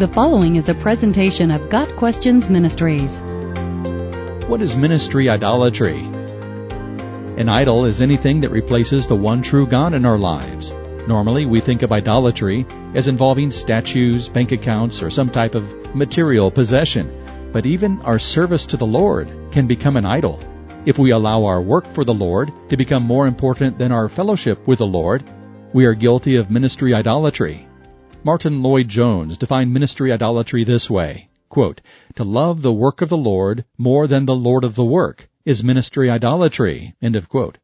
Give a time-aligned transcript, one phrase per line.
[0.00, 3.20] The following is a presentation of Got Questions Ministries.
[4.48, 6.00] What is ministry idolatry?
[7.36, 10.72] An idol is anything that replaces the one true God in our lives.
[11.06, 16.50] Normally, we think of idolatry as involving statues, bank accounts, or some type of material
[16.50, 17.12] possession.
[17.52, 20.40] But even our service to the Lord can become an idol.
[20.86, 24.66] If we allow our work for the Lord to become more important than our fellowship
[24.66, 25.22] with the Lord,
[25.74, 27.66] we are guilty of ministry idolatry.
[28.22, 31.80] Martyn Lloyd-Jones defined ministry idolatry this way, quote,
[32.16, 35.64] To love the work of the Lord more than the Lord of the work is
[35.64, 36.94] ministry idolatry.
[37.00, 37.56] End of quote.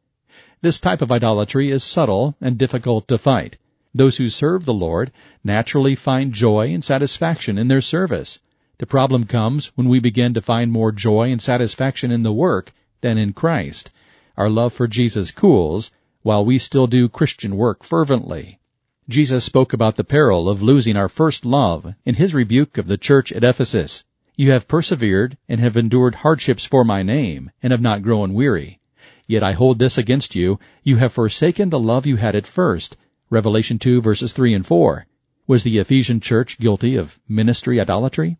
[0.61, 3.57] This type of idolatry is subtle and difficult to fight.
[3.93, 5.11] Those who serve the Lord
[5.43, 8.39] naturally find joy and satisfaction in their service.
[8.79, 12.73] The problem comes when we begin to find more joy and satisfaction in the work
[13.01, 13.91] than in Christ.
[14.35, 15.91] Our love for Jesus cools
[16.23, 18.59] while we still do Christian work fervently.
[19.09, 22.97] Jesus spoke about the peril of losing our first love in his rebuke of the
[22.97, 24.03] church at Ephesus.
[24.35, 28.81] You have persevered and have endured hardships for my name and have not grown weary.
[29.25, 30.59] Yet I hold this against you.
[30.83, 32.97] You have forsaken the love you had at first.
[33.29, 35.05] Revelation 2 verses 3 and 4.
[35.47, 38.37] Was the Ephesian church guilty of ministry idolatry?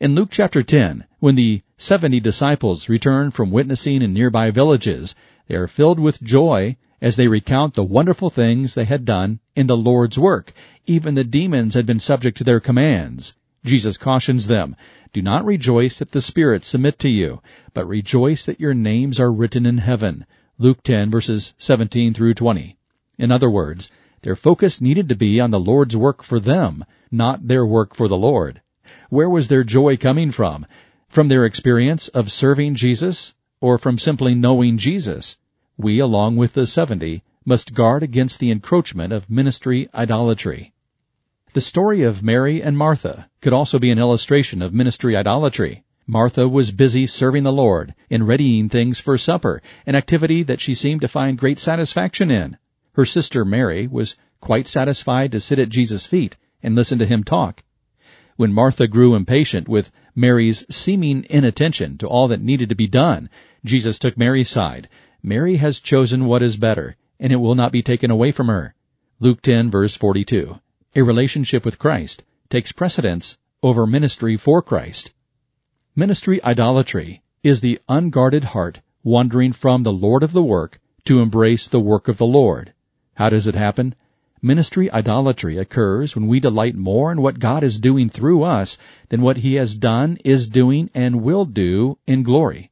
[0.00, 5.14] In Luke chapter 10, when the 70 disciples return from witnessing in nearby villages,
[5.46, 9.66] they are filled with joy as they recount the wonderful things they had done in
[9.66, 10.52] the Lord's work.
[10.86, 13.34] Even the demons had been subject to their commands.
[13.64, 14.76] Jesus cautions them,
[15.12, 17.42] Do not rejoice that the spirits submit to you,
[17.74, 20.26] but rejoice that your names are written in heaven.
[20.58, 22.76] Luke 10 verses 17 through 20.
[23.18, 23.90] In other words,
[24.22, 28.06] their focus needed to be on the Lord's work for them, not their work for
[28.06, 28.62] the Lord.
[29.10, 30.66] Where was their joy coming from?
[31.08, 35.36] From their experience of serving Jesus or from simply knowing Jesus?
[35.82, 40.72] We, along with the seventy, must guard against the encroachment of ministry idolatry.
[41.54, 45.84] The story of Mary and Martha could also be an illustration of ministry idolatry.
[46.06, 50.74] Martha was busy serving the Lord in readying things for supper, an activity that she
[50.74, 52.56] seemed to find great satisfaction in.
[52.94, 57.22] Her sister Mary was quite satisfied to sit at Jesus' feet and listen to him
[57.22, 57.62] talk.
[58.36, 63.28] When Martha grew impatient with Mary's seeming inattention to all that needed to be done,
[63.64, 64.88] Jesus took Mary's side
[65.24, 68.74] Mary has chosen what is better, and it will not be taken away from her.
[69.20, 70.58] Luke 10 verse 42.
[70.96, 75.14] A relationship with Christ takes precedence over ministry for Christ.
[75.94, 81.68] Ministry idolatry is the unguarded heart wandering from the Lord of the work to embrace
[81.68, 82.72] the work of the Lord.
[83.14, 83.94] How does it happen?
[84.42, 88.76] Ministry idolatry occurs when we delight more in what God is doing through us
[89.08, 92.71] than what He has done, is doing, and will do in glory.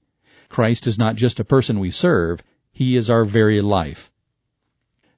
[0.51, 4.11] Christ is not just a person we serve, He is our very life.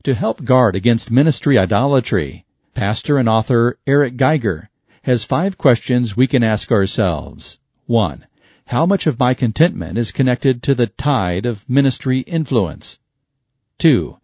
[0.03, 2.45] To help guard against ministry idolatry,
[2.75, 4.69] pastor and author Eric Geiger
[5.05, 7.59] has five questions we can ask ourselves.
[7.87, 8.27] 1.
[8.67, 13.01] How much of my contentment is connected to the tide of ministry influence?
[13.79, 14.19] 2.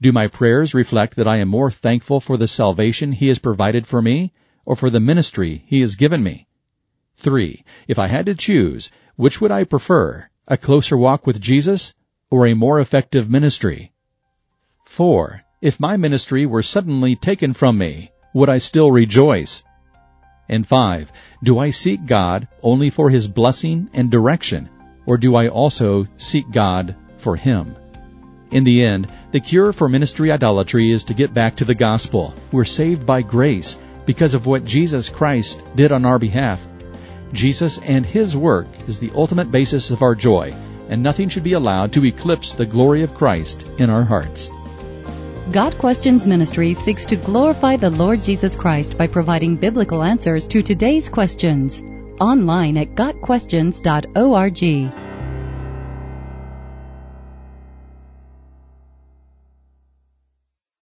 [0.00, 3.86] Do my prayers reflect that I am more thankful for the salvation He has provided
[3.86, 4.32] for me
[4.64, 6.46] or for the ministry He has given me?
[7.18, 7.62] 3.
[7.88, 11.94] If I had to choose, which would I prefer, a closer walk with Jesus,
[12.30, 13.92] or a more effective ministry?
[14.84, 15.42] 4.
[15.60, 19.64] If my ministry were suddenly taken from me, would I still rejoice?
[20.48, 21.10] And 5.
[21.42, 24.68] Do I seek God only for His blessing and direction,
[25.06, 27.74] or do I also seek God for Him?
[28.52, 32.32] In the end, the cure for ministry idolatry is to get back to the gospel.
[32.52, 36.65] We're saved by grace because of what Jesus Christ did on our behalf
[37.32, 40.54] Jesus and His work is the ultimate basis of our joy,
[40.88, 44.48] and nothing should be allowed to eclipse the glory of Christ in our hearts.
[45.52, 50.62] Got Questions Ministry seeks to glorify the Lord Jesus Christ by providing biblical answers to
[50.62, 51.82] today's questions.
[52.20, 55.05] Online at GotQuestions.org.